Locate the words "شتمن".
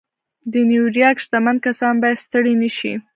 1.25-1.55